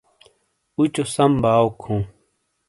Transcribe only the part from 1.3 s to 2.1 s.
باؤک ہوں۔